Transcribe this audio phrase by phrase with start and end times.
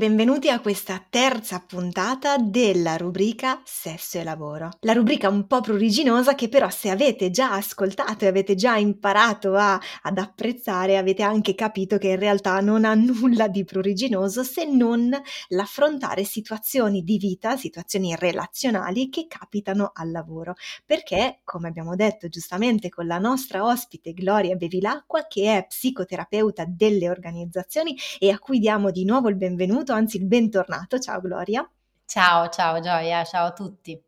[0.00, 4.70] Benvenuti a questa terza puntata della rubrica Sesso e Lavoro.
[4.80, 9.56] La rubrica un po' pruriginosa che però se avete già ascoltato e avete già imparato
[9.56, 14.64] a, ad apprezzare avete anche capito che in realtà non ha nulla di pruriginoso se
[14.64, 15.10] non
[15.48, 20.54] l'affrontare situazioni di vita, situazioni relazionali che capitano al lavoro.
[20.86, 27.10] Perché, come abbiamo detto giustamente con la nostra ospite Gloria Bevilacqua, che è psicoterapeuta delle
[27.10, 30.98] organizzazioni e a cui diamo di nuovo il benvenuto, anzi il bentornato.
[30.98, 31.68] Ciao Gloria.
[32.04, 34.00] Ciao, ciao Gioia, ciao a tutti.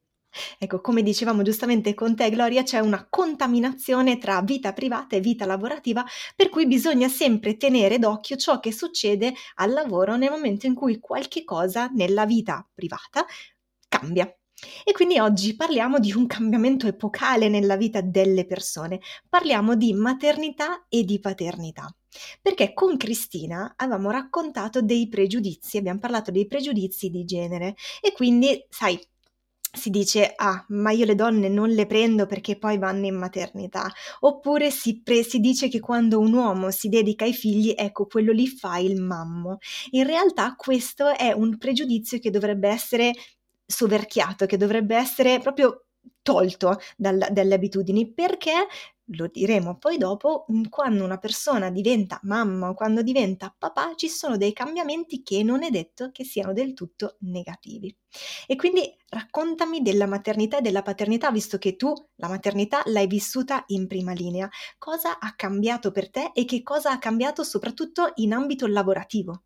[0.58, 5.44] Ecco, come dicevamo giustamente con te, Gloria, c'è una contaminazione tra vita privata e vita
[5.44, 10.74] lavorativa, per cui bisogna sempre tenere d'occhio ciò che succede al lavoro nel momento in
[10.74, 13.26] cui qualche cosa nella vita privata
[13.88, 14.24] cambia.
[14.84, 19.00] E quindi oggi parliamo di un cambiamento epocale nella vita delle persone.
[19.28, 21.94] Parliamo di maternità e di paternità.
[22.40, 28.64] Perché con Cristina avevamo raccontato dei pregiudizi, abbiamo parlato dei pregiudizi di genere e quindi,
[28.68, 28.98] sai,
[29.74, 33.90] si dice, ah, ma io le donne non le prendo perché poi vanno in maternità,
[34.20, 38.32] oppure si, pre- si, dice che quando un uomo si dedica ai figli, ecco, quello
[38.32, 39.58] lì fa il mammo.
[39.92, 43.12] In realtà questo è un pregiudizio che dovrebbe essere
[43.64, 45.86] soverchiato, che dovrebbe essere proprio
[46.20, 48.52] tolto dal, dalle abitudini perché
[49.06, 54.36] lo diremo poi dopo, quando una persona diventa mamma o quando diventa papà ci sono
[54.36, 57.94] dei cambiamenti che non è detto che siano del tutto negativi.
[58.46, 63.64] E quindi raccontami della maternità e della paternità, visto che tu la maternità l'hai vissuta
[63.68, 64.48] in prima linea.
[64.78, 69.42] Cosa ha cambiato per te e che cosa ha cambiato soprattutto in ambito lavorativo?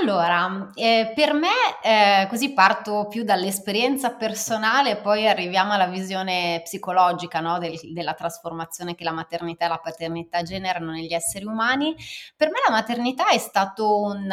[0.00, 1.48] Allora, eh, per me,
[1.82, 8.12] eh, così parto più dall'esperienza personale e poi arriviamo alla visione psicologica no, del, della
[8.12, 11.94] trasformazione che la maternità e la paternità generano negli esseri umani.
[12.36, 14.28] Per me la maternità è stato un,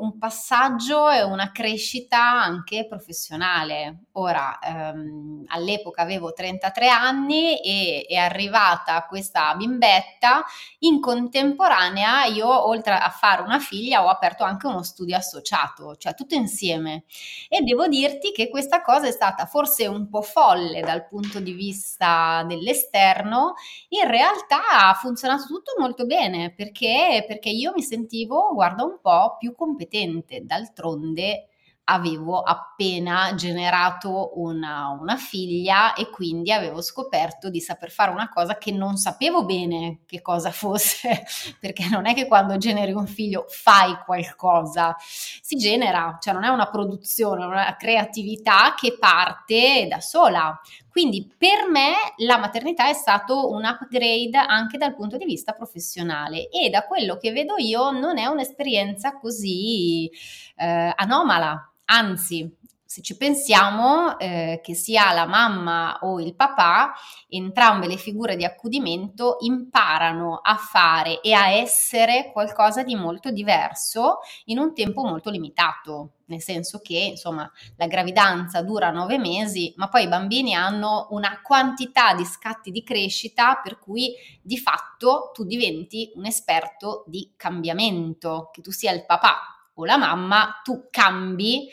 [0.00, 4.00] un passaggio e una crescita anche professionale.
[4.12, 10.44] Ora, ehm, all'epoca avevo 33 anni e è arrivata questa bimbetta,
[10.80, 16.14] in contemporanea io oltre a fare una figlia ho aperto anche uno studio associato, cioè
[16.14, 17.04] tutto insieme.
[17.48, 21.52] E devo dirti che questa cosa è stata forse un po' folle dal punto di
[21.52, 23.54] vista dell'esterno,
[23.88, 29.36] in realtà ha funzionato tutto molto bene perché, perché io mi sentivo, guarda un po',
[29.38, 30.44] più competente.
[30.44, 31.47] D'altronde
[31.90, 38.58] avevo appena generato una, una, figlia e quindi avevo scoperto di saper fare una cosa
[38.58, 41.24] che non sapevo bene che cosa fosse,
[41.58, 46.48] perché non è che quando generi un figlio fai qualcosa, si genera, cioè non è
[46.48, 50.60] una produzione, è una creatività che parte da sola.
[50.90, 56.48] Quindi per me la maternità è stato un upgrade anche dal punto di vista professionale
[56.48, 60.10] e da quello che vedo io non è un'esperienza così
[60.56, 62.54] eh, anomala Anzi,
[62.84, 66.92] se ci pensiamo, eh, che sia la mamma o il papà,
[67.28, 74.18] entrambe le figure di accudimento imparano a fare e a essere qualcosa di molto diverso
[74.46, 79.88] in un tempo molto limitato, nel senso che insomma la gravidanza dura nove mesi, ma
[79.88, 85.44] poi i bambini hanno una quantità di scatti di crescita per cui di fatto tu
[85.44, 91.68] diventi un esperto di cambiamento, che tu sia il papà o la mamma, tu cambi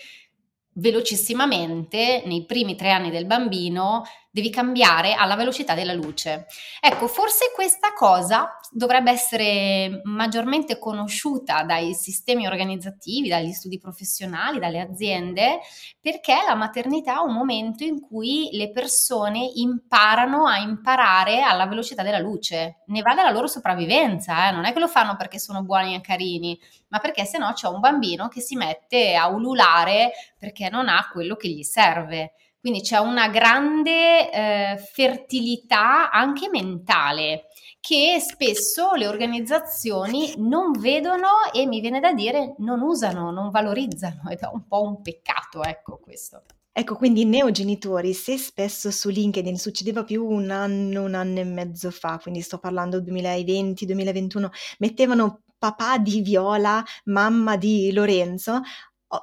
[0.73, 4.03] velocissimamente nei primi tre anni del bambino
[4.35, 6.47] devi cambiare alla velocità della luce.
[6.81, 14.81] Ecco, forse questa cosa dovrebbe essere maggiormente conosciuta dai sistemi organizzativi, dagli studi professionali, dalle
[14.81, 15.59] aziende,
[16.01, 22.03] perché la maternità è un momento in cui le persone imparano a imparare alla velocità
[22.03, 22.81] della luce.
[22.87, 24.51] Ne va della loro sopravvivenza, eh?
[24.51, 26.59] non è che lo fanno perché sono buoni e carini,
[26.89, 31.07] ma perché se no c'è un bambino che si mette a ululare perché non ha
[31.09, 32.33] quello che gli serve.
[32.65, 37.45] Quindi c'è una grande eh, fertilità anche mentale
[37.79, 44.31] che spesso le organizzazioni non vedono e mi viene da dire non usano, non valorizzano
[44.31, 46.41] ed è un po' un peccato, ecco questo.
[46.71, 51.91] Ecco, quindi neogenitori, se spesso su LinkedIn succedeva più un anno, un anno e mezzo
[51.91, 54.47] fa, quindi sto parlando 2020-2021,
[54.79, 58.61] mettevano papà di Viola, mamma di Lorenzo,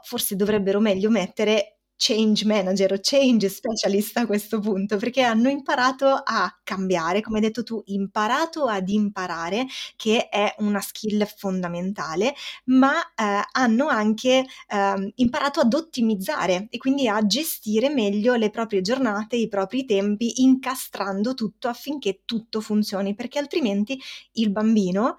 [0.05, 6.07] forse dovrebbero meglio mettere change manager o change specialist a questo punto, perché hanno imparato
[6.09, 12.35] a cambiare, come hai detto tu, imparato ad imparare, che è una skill fondamentale,
[12.65, 18.81] ma eh, hanno anche eh, imparato ad ottimizzare e quindi a gestire meglio le proprie
[18.81, 23.97] giornate, i propri tempi, incastrando tutto affinché tutto funzioni, perché altrimenti
[24.33, 25.19] il bambino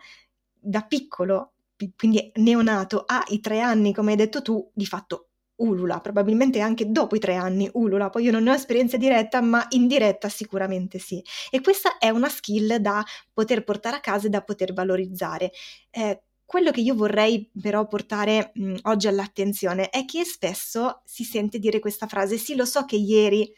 [0.59, 1.53] da piccolo
[1.97, 5.27] quindi neonato, ha i tre anni, come hai detto tu, di fatto
[5.63, 9.65] ulula, probabilmente anche dopo i tre anni ulula, poi io non ho esperienza diretta, ma
[9.69, 11.21] indiretta sicuramente sì.
[11.49, 15.51] E questa è una skill da poter portare a casa e da poter valorizzare.
[15.89, 21.57] Eh, quello che io vorrei però portare mh, oggi all'attenzione è che spesso si sente
[21.59, 23.51] dire questa frase, sì lo so che ieri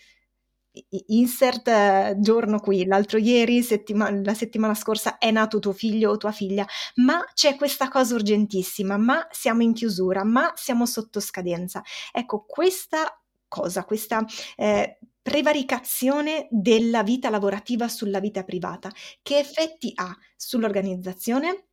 [1.08, 6.18] insert eh, giorno qui, l'altro ieri, settima- la settimana scorsa è nato tuo figlio o
[6.18, 11.82] tua figlia, ma c'è questa cosa urgentissima, ma siamo in chiusura, ma siamo sotto scadenza.
[12.12, 14.26] Ecco, questa cosa, questa
[14.56, 18.92] eh, prevaricazione della vita lavorativa sulla vita privata,
[19.22, 21.66] che effetti ha sull'organizzazione,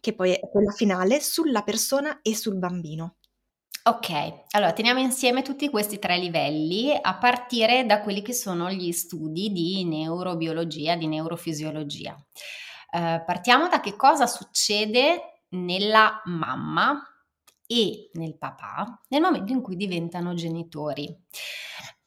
[0.00, 3.16] che poi è quella finale, sulla persona e sul bambino?
[3.86, 8.90] Ok, allora teniamo insieme tutti questi tre livelli a partire da quelli che sono gli
[8.92, 12.16] studi di neurobiologia, di neurofisiologia.
[12.90, 16.98] Eh, partiamo da che cosa succede nella mamma
[17.66, 21.14] e nel papà nel momento in cui diventano genitori.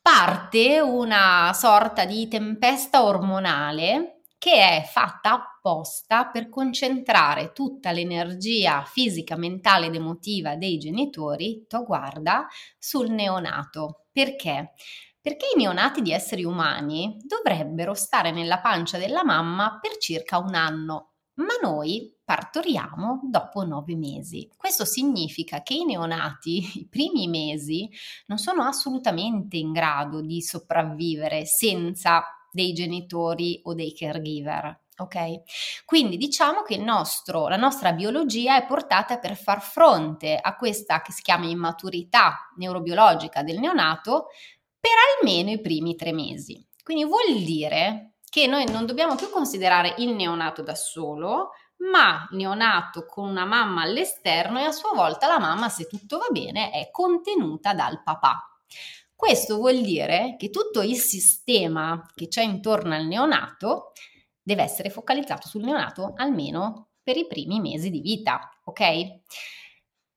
[0.01, 9.35] Parte una sorta di tempesta ormonale che è fatta apposta per concentrare tutta l'energia fisica,
[9.35, 12.47] mentale ed emotiva dei genitori, to guarda,
[12.77, 14.05] sul neonato.
[14.11, 14.73] Perché?
[15.19, 20.55] Perché i neonati di esseri umani dovrebbero stare nella pancia della mamma per circa un
[20.55, 24.49] anno, ma noi partoriamo dopo nove mesi.
[24.55, 27.89] Questo significa che i neonati, i primi mesi,
[28.27, 32.23] non sono assolutamente in grado di sopravvivere senza
[32.57, 34.85] dei genitori o dei caregiver.
[34.97, 35.85] Ok?
[35.85, 41.11] Quindi diciamo che nostro, la nostra biologia è portata per far fronte a questa che
[41.11, 44.29] si chiama immaturità neurobiologica del neonato
[44.79, 46.65] per almeno i primi tre mesi.
[46.81, 51.51] Quindi vuol dire che noi non dobbiamo più considerare il neonato da solo,
[51.91, 56.17] ma il neonato con una mamma all'esterno e a sua volta la mamma, se tutto
[56.17, 58.59] va bene, è contenuta dal papà.
[59.17, 63.91] Questo vuol dire che tutto il sistema che c'è intorno al neonato
[64.39, 69.21] deve essere focalizzato sul neonato almeno per i primi mesi di vita, ok?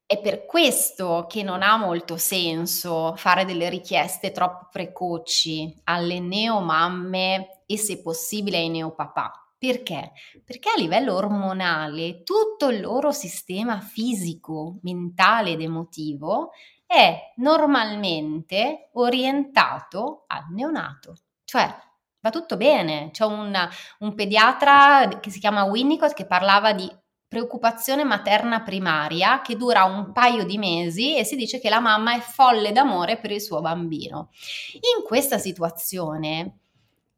[0.05, 7.63] È per questo che non ha molto senso fare delle richieste troppo precoci alle neomamme
[7.65, 9.31] e se possibile ai neopapà.
[9.57, 10.11] Perché?
[10.43, 16.51] Perché a livello ormonale tutto il loro sistema fisico, mentale ed emotivo
[16.91, 21.15] è normalmente orientato al neonato,
[21.45, 21.73] cioè
[22.19, 23.11] va tutto bene.
[23.11, 23.55] C'è un,
[23.99, 26.91] un pediatra che si chiama Winnicott che parlava di
[27.29, 32.13] preoccupazione materna primaria che dura un paio di mesi e si dice che la mamma
[32.13, 34.29] è folle d'amore per il suo bambino.
[34.73, 36.57] In questa situazione,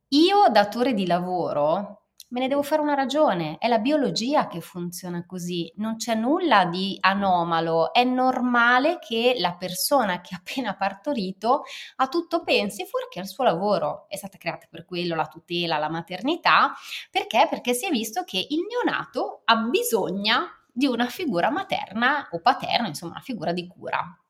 [0.09, 2.02] io datore di lavoro
[2.33, 6.65] me ne devo fare una ragione, è la biologia che funziona così, non c'è nulla
[6.65, 11.61] di anomalo, è normale che la persona che ha appena partorito
[11.97, 15.89] a tutto pensi fuorché al suo lavoro, è stata creata per quello la tutela, la
[15.89, 16.73] maternità,
[17.11, 17.45] perché?
[17.47, 22.87] Perché si è visto che il neonato ha bisogno di una figura materna o paterna,
[22.87, 24.22] insomma una figura di cura.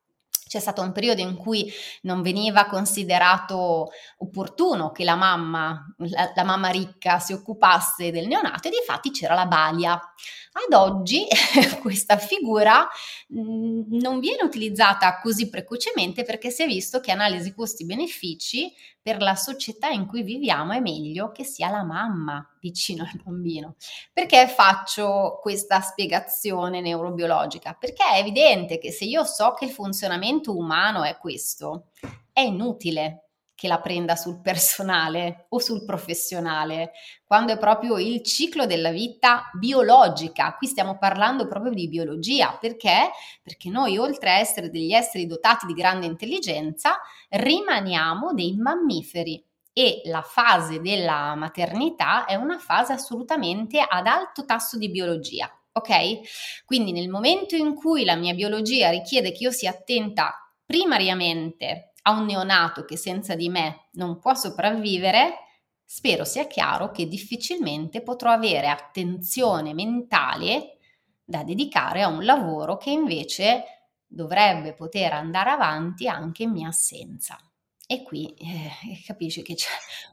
[0.54, 1.68] C'è stato un periodo in cui
[2.04, 8.68] non veniva considerato opportuno che la mamma, la, la mamma ricca, si occupasse del neonato
[8.68, 9.94] e di fatti c'era la balia.
[9.94, 11.26] Ad oggi
[11.82, 12.88] questa figura
[13.36, 18.72] mm, non viene utilizzata così precocemente perché si è visto che analisi costi-benefici
[19.04, 23.76] per la società in cui viviamo è meglio che sia la mamma vicino al bambino.
[24.14, 27.76] Perché faccio questa spiegazione neurobiologica?
[27.78, 31.88] Perché è evidente che se io so che il funzionamento umano è questo,
[32.32, 33.23] è inutile
[33.56, 36.92] che la prenda sul personale o sul professionale,
[37.26, 40.56] quando è proprio il ciclo della vita biologica.
[40.56, 43.12] Qui stiamo parlando proprio di biologia, perché?
[43.42, 50.02] Perché noi oltre a essere degli esseri dotati di grande intelligenza, rimaniamo dei mammiferi e
[50.06, 55.52] la fase della maternità è una fase assolutamente ad alto tasso di biologia.
[55.76, 56.64] Ok?
[56.66, 62.12] Quindi nel momento in cui la mia biologia richiede che io sia attenta primariamente a
[62.12, 65.40] un neonato che senza di me non può sopravvivere,
[65.86, 70.78] spero sia chiaro che difficilmente potrò avere attenzione mentale
[71.24, 73.64] da dedicare a un lavoro che invece
[74.06, 77.38] dovrebbe poter andare avanti anche in mia assenza.
[77.86, 79.70] E qui eh, capisci che c'è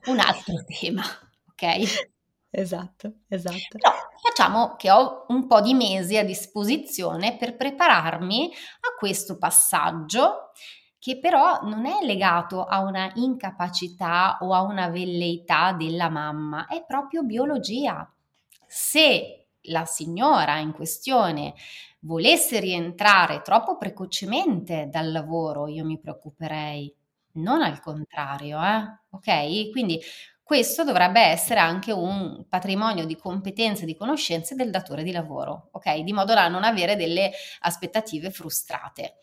[0.07, 1.03] un altro tema,
[1.51, 2.09] ok?
[2.53, 3.79] Esatto, esatto.
[3.79, 10.51] Però facciamo che ho un po' di mesi a disposizione per prepararmi a questo passaggio
[11.01, 16.85] che però non è legato a una incapacità o a una velleità della mamma, è
[16.87, 18.09] proprio biologia.
[18.67, 21.55] Se la signora in questione
[22.01, 26.95] volesse rientrare troppo precocemente dal lavoro, io mi preoccuperei,
[27.33, 28.99] non al contrario, eh?
[29.11, 29.71] ok?
[29.71, 30.01] Quindi
[30.43, 35.69] questo dovrebbe essere anche un patrimonio di competenze e di conoscenze del datore di lavoro,
[35.73, 35.99] ok?
[36.01, 37.31] Di modo da non avere delle
[37.61, 39.19] aspettative frustrate.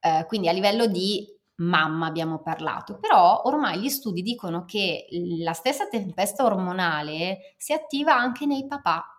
[0.00, 1.26] Eh, quindi a livello di
[1.56, 5.06] mamma abbiamo parlato, però ormai gli studi dicono che
[5.40, 9.18] la stessa tempesta ormonale si attiva anche nei papà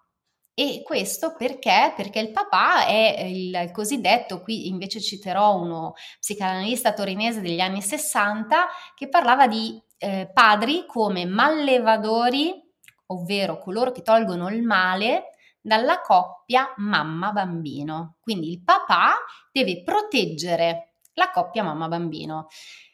[0.59, 1.93] e questo perché?
[1.95, 8.67] Perché il papà è il cosiddetto, qui invece citerò uno psicanalista torinese degli anni 60
[8.93, 12.61] che parlava di eh, padri come mallevadori,
[13.05, 18.15] ovvero coloro che tolgono il male dalla coppia mamma-bambino.
[18.19, 19.15] Quindi il papà
[19.51, 22.47] deve proteggere la coppia mamma-bambino.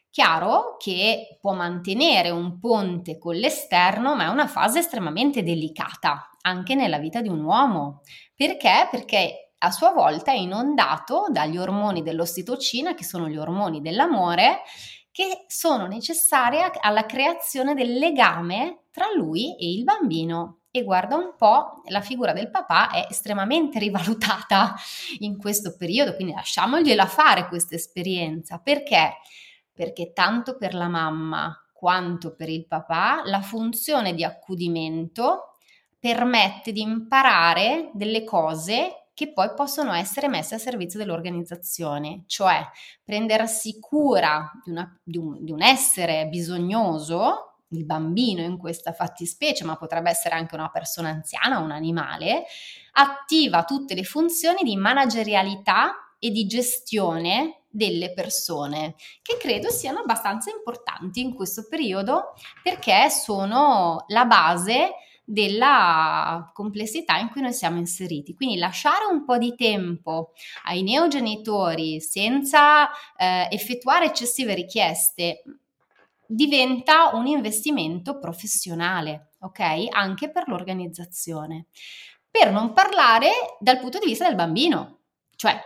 [0.09, 6.73] Chiaro che può mantenere un ponte con l'esterno, ma è una fase estremamente delicata anche
[6.75, 8.01] nella vita di un uomo.
[8.33, 8.87] Perché?
[8.89, 14.61] Perché a sua volta è inondato dagli ormoni dell'ossitocina, che sono gli ormoni dell'amore,
[15.11, 20.59] che sono necessari alla creazione del legame tra lui e il bambino.
[20.75, 24.75] E guarda un po', la figura del papà è estremamente rivalutata
[25.19, 28.59] in questo periodo, quindi lasciamogliela fare questa esperienza.
[28.59, 29.13] Perché?
[29.71, 35.55] Perché tanto per la mamma quanto per il papà la funzione di accudimento
[35.97, 42.61] permette di imparare delle cose che poi possono essere messe a servizio dell'organizzazione, cioè
[43.01, 49.63] prendersi cura di, una, di, un, di un essere bisognoso, il bambino in questa fattispecie,
[49.63, 52.45] ma potrebbe essere anche una persona anziana, un animale,
[52.93, 60.49] attiva tutte le funzioni di managerialità e di gestione delle persone, che credo siano abbastanza
[60.49, 64.91] importanti in questo periodo perché sono la base
[65.25, 68.33] della complessità in cui noi siamo inseriti.
[68.35, 70.31] Quindi lasciare un po' di tempo
[70.65, 75.41] ai neogenitori senza eh, effettuare eccessive richieste
[76.27, 79.87] diventa un investimento professionale, ok?
[79.89, 81.67] Anche per l'organizzazione.
[82.29, 83.29] Per non parlare
[83.59, 84.99] dal punto di vista del bambino,
[85.35, 85.59] cioè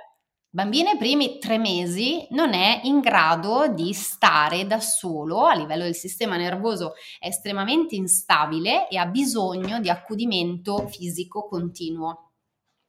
[0.52, 5.84] bambino ai primi tre mesi non è in grado di stare da solo a livello
[5.84, 12.29] del sistema nervoso, è estremamente instabile e ha bisogno di accudimento fisico continuo.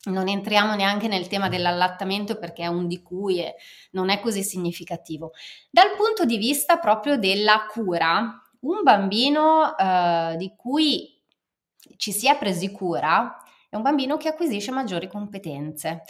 [0.03, 3.55] Non entriamo neanche nel tema dell'allattamento perché è un di cui è,
[3.93, 5.33] non è così significativo.
[5.71, 11.21] Dal punto di vista proprio della cura, un bambino eh, di cui
[11.97, 13.37] ci si è presi cura
[13.69, 16.03] è un bambino che acquisisce maggiori competenze.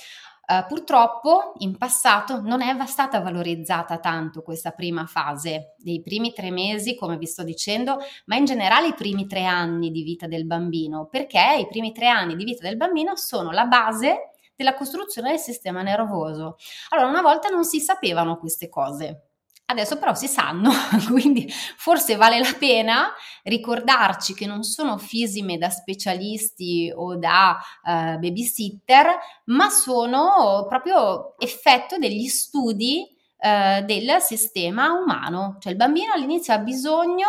[0.50, 6.50] Uh, purtroppo in passato non è stata valorizzata tanto questa prima fase dei primi tre
[6.50, 10.46] mesi, come vi sto dicendo, ma in generale i primi tre anni di vita del
[10.46, 15.30] bambino, perché i primi tre anni di vita del bambino sono la base della costruzione
[15.30, 16.56] del sistema nervoso.
[16.88, 19.29] Allora, una volta non si sapevano queste cose.
[19.70, 20.72] Adesso però si sanno,
[21.12, 23.12] quindi forse vale la pena
[23.44, 29.06] ricordarci che non sono fisime da specialisti o da uh, babysitter,
[29.44, 35.58] ma sono proprio effetto degli studi uh, del sistema umano.
[35.60, 37.28] Cioè il bambino all'inizio ha bisogno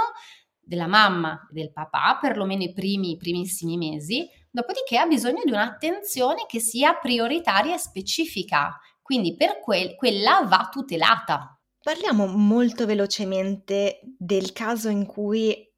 [0.59, 6.47] della mamma e del papà, perlomeno i primi, primissimi mesi, dopodiché ha bisogno di un'attenzione
[6.47, 11.60] che sia prioritaria e specifica, quindi per quel, quella va tutelata.
[11.83, 15.70] Parliamo molto velocemente del caso in cui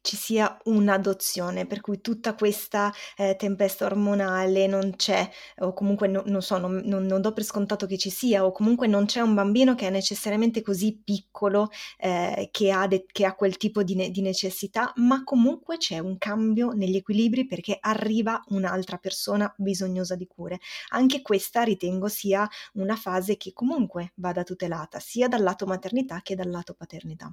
[0.00, 5.28] ci sia un'adozione, per cui tutta questa eh, tempesta ormonale non c'è,
[5.58, 8.52] o comunque no, non so, non, non, non, do per scontato che ci sia, o
[8.52, 13.24] comunque non c'è un bambino che è necessariamente così piccolo eh, che, ha de- che,
[13.24, 17.76] ha quel tipo di, ne- di, necessità, ma comunque c'è un cambio negli equilibri perché
[17.80, 20.58] arriva un'altra persona bisognosa di cure.
[20.90, 26.34] Anche questa ritengo sia una fase che comunque vada tutelata, sia dal lato maternità che
[26.34, 27.32] dal lato paternità.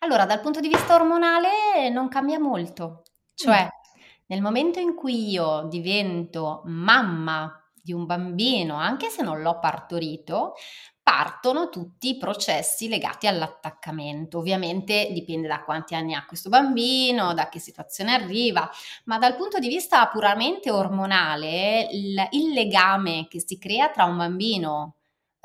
[0.00, 3.02] Allora, dal punto di vista ormonale non cambia molto,
[3.34, 4.00] cioè mm.
[4.26, 10.54] nel momento in cui io divento mamma di un bambino, anche se non l'ho partorito,
[11.02, 14.38] partono tutti i processi legati all'attaccamento.
[14.38, 18.68] Ovviamente dipende da quanti anni ha questo bambino, da che situazione arriva,
[19.04, 24.16] ma dal punto di vista puramente ormonale, il, il legame che si crea tra un
[24.16, 24.95] bambino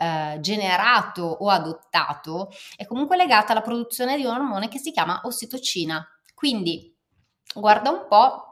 [0.02, 5.22] eh, generato o adottato è comunque legata alla produzione di un ormone che si chiama
[5.26, 6.06] ossitocina.
[6.34, 6.96] Quindi,
[7.54, 8.51] guarda un po',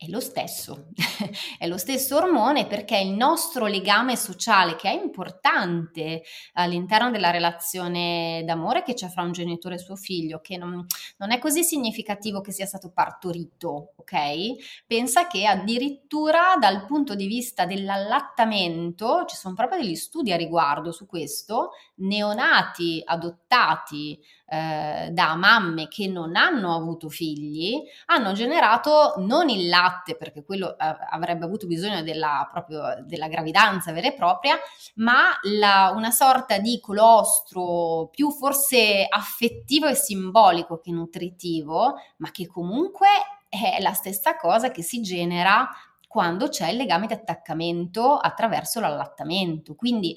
[0.00, 0.90] è lo stesso,
[1.58, 8.44] è lo stesso ormone perché il nostro legame sociale, che è importante all'interno della relazione
[8.46, 10.86] d'amore che c'è fra un genitore e suo figlio, che non,
[11.16, 14.84] non è così significativo che sia stato partorito, ok?
[14.86, 20.92] Pensa che addirittura dal punto di vista dell'allattamento, ci sono proprio degli studi a riguardo
[20.92, 29.50] su questo, neonati adottati eh, da mamme che non hanno avuto figli hanno generato non
[29.50, 34.56] il latte, perché quello eh, avrebbe avuto bisogno della, proprio, della gravidanza vera e propria,
[34.94, 42.46] ma la, una sorta di colostro più forse affettivo e simbolico che nutritivo, ma che
[42.46, 43.08] comunque
[43.48, 45.68] è la stessa cosa che si genera
[46.08, 49.74] quando c'è il legame di attaccamento attraverso l'allattamento.
[49.76, 50.16] Quindi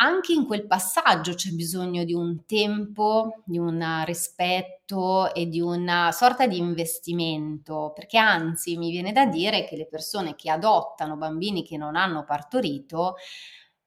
[0.00, 6.12] anche in quel passaggio c'è bisogno di un tempo, di un rispetto e di una
[6.12, 11.64] sorta di investimento, perché anzi mi viene da dire che le persone che adottano bambini
[11.64, 13.14] che non hanno partorito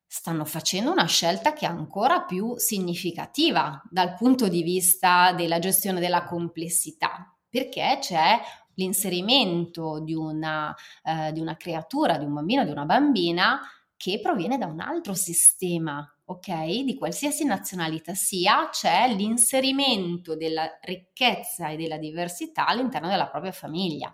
[0.06, 6.02] stanno facendo una scelta che è ancora più significativa dal punto di vista della gestione
[6.02, 8.40] della complessità, perché c'è
[8.76, 13.60] l'inserimento di una, eh, di una creatura, di un bambino, di una bambina
[13.98, 16.82] che proviene da un altro sistema, ok?
[16.84, 24.12] Di qualsiasi nazionalità sia, c'è l'inserimento della ricchezza e della diversità all'interno della propria famiglia.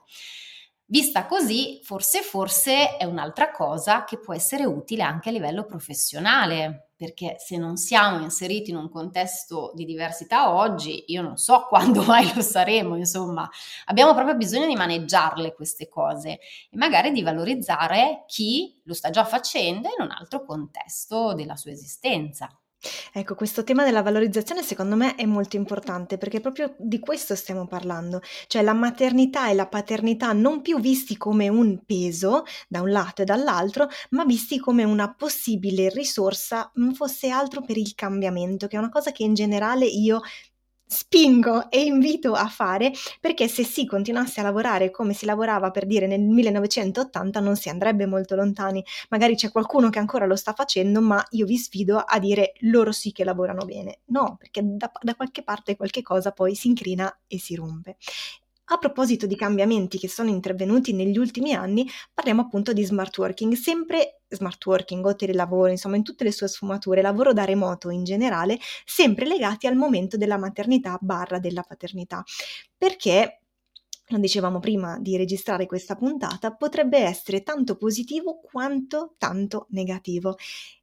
[0.90, 6.92] Vista così, forse forse è un'altra cosa che può essere utile anche a livello professionale,
[6.96, 12.04] perché se non siamo inseriti in un contesto di diversità oggi, io non so quando
[12.04, 13.50] mai lo saremo, insomma,
[13.88, 16.40] abbiamo proprio bisogno di maneggiarle queste cose
[16.70, 21.72] e magari di valorizzare chi lo sta già facendo in un altro contesto della sua
[21.72, 22.50] esistenza.
[23.12, 27.66] Ecco, questo tema della valorizzazione secondo me è molto importante perché proprio di questo stiamo
[27.68, 32.92] parlando, cioè la maternità e la paternità non più visti come un peso da un
[32.92, 38.68] lato e dall'altro, ma visti come una possibile risorsa, non fosse altro per il cambiamento,
[38.68, 40.22] che è una cosa che in generale io
[40.88, 45.86] spingo e invito a fare perché se si continuasse a lavorare come si lavorava per
[45.86, 48.84] dire nel 1980 non si andrebbe molto lontani.
[49.10, 52.92] Magari c'è qualcuno che ancora lo sta facendo, ma io vi sfido a dire loro
[52.92, 54.00] sì che lavorano bene.
[54.06, 57.98] No, perché da, da qualche parte qualche cosa poi si incrina e si rompe.
[58.70, 63.54] A proposito di cambiamenti che sono intervenuti negli ultimi anni, parliamo appunto di smart working,
[63.54, 68.04] sempre smart working o telelavoro, insomma in tutte le sue sfumature, lavoro da remoto in
[68.04, 72.24] generale, sempre legati al momento della maternità barra della paternità.
[72.78, 73.40] Perché
[74.10, 80.36] lo dicevamo prima di registrare questa puntata, potrebbe essere tanto positivo quanto tanto negativo.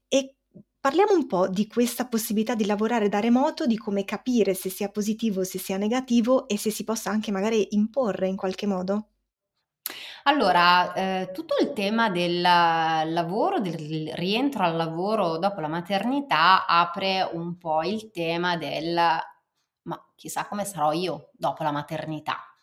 [0.08, 0.36] E
[0.84, 4.90] Parliamo un po' di questa possibilità di lavorare da remoto, di come capire se sia
[4.90, 9.06] positivo, se sia negativo e se si possa anche magari imporre in qualche modo.
[10.24, 17.30] Allora, eh, tutto il tema del lavoro, del rientro al lavoro dopo la maternità apre
[17.32, 18.94] un po' il tema del
[19.84, 22.53] ma chissà come sarò io dopo la maternità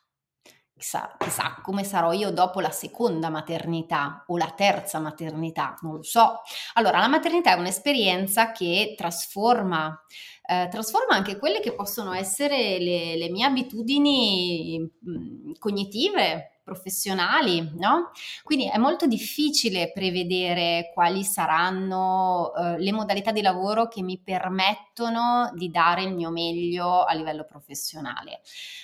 [0.81, 6.03] chissà, chissà come sarò io dopo la seconda maternità o la terza maternità, non lo
[6.03, 6.41] so.
[6.73, 10.03] Allora, la maternità è un'esperienza che trasforma,
[10.43, 18.11] eh, trasforma anche quelle che possono essere le, le mie abitudini mm, cognitive, professionali, no?
[18.43, 25.51] Quindi è molto difficile prevedere quali saranno uh, le modalità di lavoro che mi permettono
[25.53, 28.39] di dare il mio meglio a livello professionale.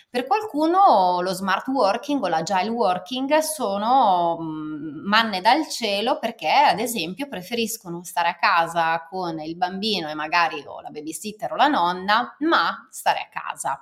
[0.10, 6.80] Per qualcuno lo smart working o l'agile working sono mh, manne dal cielo perché ad
[6.80, 11.67] esempio preferiscono stare a casa con il bambino e magari o la babysitter o la
[11.67, 13.82] nonna, ma stare a casa.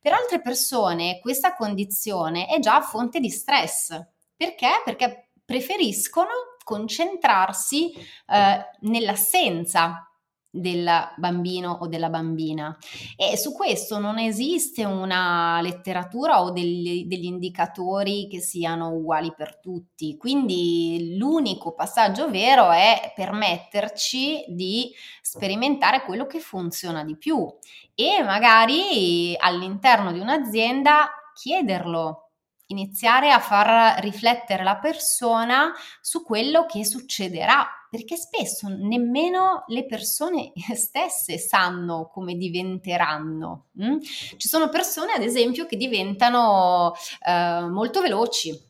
[0.00, 3.98] Per altre persone questa condizione è già fonte di stress.
[4.34, 4.82] Perché?
[4.84, 6.30] Perché preferiscono
[6.64, 10.09] concentrarsi eh, nell'assenza
[10.50, 12.76] del bambino o della bambina.
[13.16, 19.60] E su questo non esiste una letteratura o degli, degli, indicatori che siano uguali per
[19.60, 20.16] tutti.
[20.16, 24.90] Quindi l'unico passaggio vero è permetterci di
[25.22, 27.46] sperimentare quello che funziona di più
[27.94, 32.30] e magari all'interno di un'azienda chiederlo
[32.66, 40.52] iniziare a far riflettere la persona su quello che succederà perché spesso nemmeno le persone
[40.74, 43.66] stesse sanno come diventeranno.
[43.82, 43.98] Mm?
[44.36, 46.94] Ci sono persone, ad esempio, che diventano
[47.26, 48.68] eh, molto veloci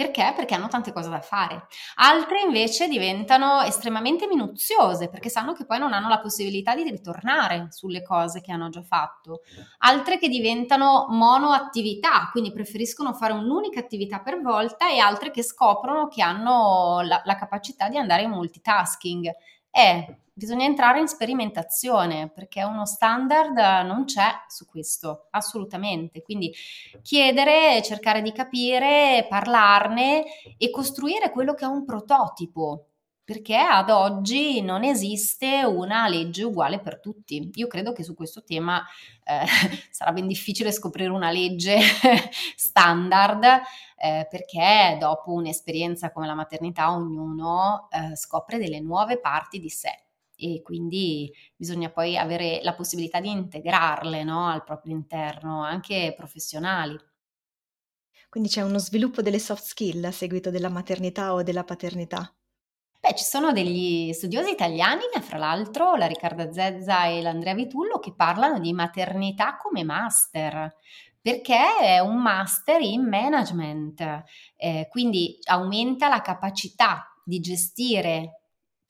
[0.00, 0.32] Perché?
[0.34, 1.66] Perché hanno tante cose da fare.
[1.96, 7.66] Altre invece diventano estremamente minuziose perché sanno che poi non hanno la possibilità di ritornare
[7.68, 9.42] sulle cose che hanno già fatto.
[9.80, 16.08] Altre che diventano monoattività, quindi preferiscono fare un'unica attività per volta e altre che scoprono
[16.08, 19.30] che hanno la, la capacità di andare in multitasking.
[19.70, 26.22] E bisogna entrare in sperimentazione perché uno standard non c'è su questo, assolutamente.
[26.22, 26.50] Quindi
[27.02, 30.24] chiedere, cercare di capire, parlarne
[30.56, 32.86] e costruire quello che è un prototipo.
[33.22, 37.50] Perché ad oggi non esiste una legge uguale per tutti.
[37.54, 38.82] Io credo che su questo tema
[39.22, 39.44] eh,
[39.92, 41.78] sarà ben difficile scoprire una legge
[42.56, 49.68] standard, eh, perché dopo un'esperienza come la maternità ognuno eh, scopre delle nuove parti di
[49.68, 50.08] sé
[50.40, 56.96] e quindi bisogna poi avere la possibilità di integrarle no, al proprio interno, anche professionali.
[58.28, 62.32] Quindi c'è uno sviluppo delle soft skill a seguito della maternità o della paternità?
[63.00, 68.14] Beh, ci sono degli studiosi italiani, fra l'altro la Riccarda Zezza e l'Andrea Vitullo, che
[68.14, 70.76] parlano di maternità come master,
[71.20, 74.24] perché è un master in management,
[74.56, 78.39] eh, quindi aumenta la capacità di gestire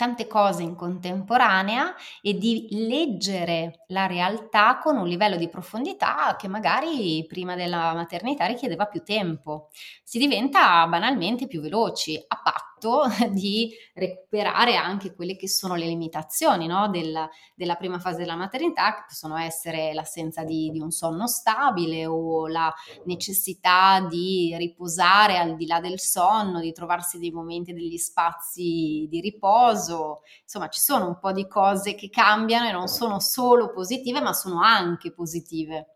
[0.01, 6.49] tante cose in contemporanea e di leggere la realtà con un livello di profondità che
[6.49, 9.69] magari prima della maternità richiedeva più tempo.
[10.03, 15.87] Si diventa banalmente più veloci a patto fatto di recuperare anche quelle che sono le
[15.87, 16.89] limitazioni no?
[16.89, 22.07] Del, della prima fase della maternità, che possono essere l'assenza di, di un sonno stabile
[22.07, 22.73] o la
[23.05, 29.21] necessità di riposare al di là del sonno, di trovarsi dei momenti, degli spazi di
[29.21, 30.23] riposo.
[30.43, 34.33] Insomma, ci sono un po' di cose che cambiano e non sono solo positive, ma
[34.33, 35.95] sono anche positive.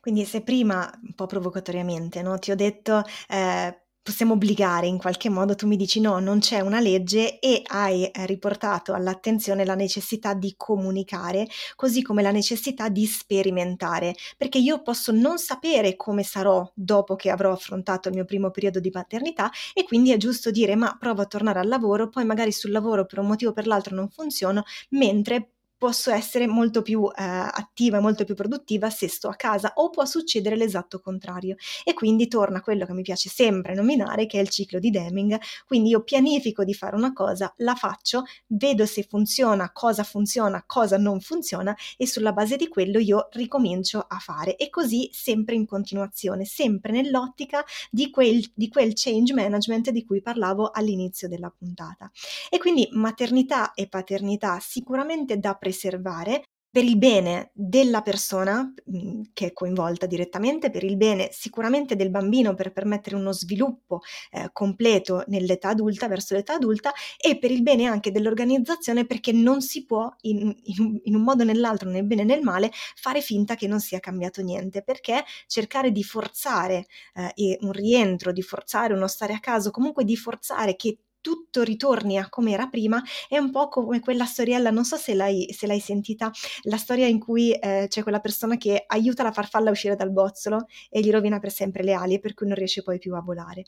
[0.00, 5.28] Quindi se prima, un po' provocatoriamente, no, ti ho detto eh, possiamo obbligare in qualche
[5.28, 9.74] modo, tu mi dici no, non c'è una legge e hai eh, riportato all'attenzione la
[9.74, 16.22] necessità di comunicare, così come la necessità di sperimentare, perché io posso non sapere come
[16.22, 20.50] sarò dopo che avrò affrontato il mio primo periodo di paternità e quindi è giusto
[20.50, 23.54] dire ma provo a tornare al lavoro, poi magari sul lavoro per un motivo o
[23.54, 28.90] per l'altro non funziono, mentre posso essere molto più eh, attiva e molto più produttiva
[28.90, 31.56] se sto a casa o può succedere l'esatto contrario.
[31.84, 35.40] E quindi torna quello che mi piace sempre nominare che è il ciclo di Deming.
[35.66, 40.98] Quindi io pianifico di fare una cosa la faccio vedo se funziona cosa funziona cosa
[40.98, 44.56] non funziona e sulla base di quello io ricomincio a fare.
[44.56, 50.20] E così sempre in continuazione sempre nell'ottica di quel, di quel change management di cui
[50.20, 52.10] parlavo all'inizio della puntata.
[52.50, 59.30] E quindi maternità e paternità sicuramente da presentare preservare per il bene della persona mhmm,
[59.32, 64.50] che è coinvolta direttamente, per il bene sicuramente del bambino per permettere uno sviluppo eh,
[64.52, 69.84] completo nell'età adulta, verso l'età adulta e per il bene anche dell'organizzazione perché non si
[69.84, 73.56] può in, in, in un modo o nell'altro, nel bene e nel male, fare finta
[73.56, 76.86] che non sia cambiato niente, perché cercare di forzare
[77.34, 82.18] eh, un rientro, di forzare uno stare a caso, comunque di forzare che tutto ritorni
[82.18, 85.66] a come era prima, è un po' come quella storiella, non so se l'hai, se
[85.66, 86.30] l'hai sentita,
[86.62, 90.12] la storia in cui eh, c'è quella persona che aiuta la farfalla a uscire dal
[90.12, 93.20] bozzolo e gli rovina per sempre le ali, per cui non riesce poi più a
[93.20, 93.64] volare.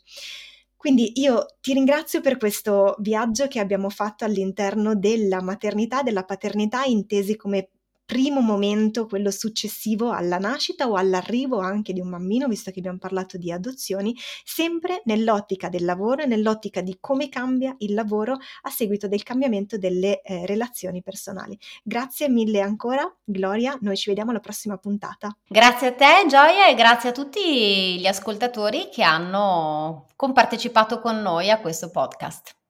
[0.75, 6.83] Quindi io ti ringrazio per questo viaggio che abbiamo fatto all'interno della maternità, della paternità,
[6.83, 7.69] intesi come
[8.05, 12.97] primo momento, quello successivo alla nascita o all'arrivo anche di un bambino, visto che abbiamo
[12.97, 18.69] parlato di adozioni, sempre nell'ottica del lavoro e nell'ottica di come cambia il lavoro a
[18.69, 21.57] seguito del cambiamento delle eh, relazioni personali.
[21.83, 25.35] Grazie mille ancora, Gloria, noi ci vediamo alla prossima puntata.
[25.47, 31.49] Grazie a te, Gioia, e grazie a tutti gli ascoltatori che hanno compartecipato con noi
[31.49, 32.61] a questo podcast.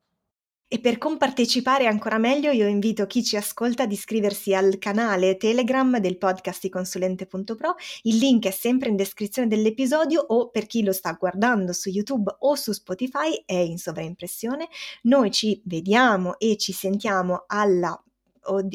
[0.73, 5.99] E per compartecipare ancora meglio io invito chi ci ascolta ad iscriversi al canale Telegram
[5.99, 11.11] del podcast iconsulente.pro, il link è sempre in descrizione dell'episodio o per chi lo sta
[11.11, 14.67] guardando su YouTube o su Spotify è in sovraimpressione.
[15.03, 17.95] Noi ci vediamo e ci sentiamo alla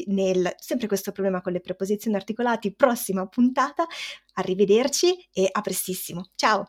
[0.05, 3.85] nel, sempre questo problema con le preposizioni articolati, prossima puntata.
[4.35, 6.29] Arrivederci e a prestissimo.
[6.35, 6.65] Ciao!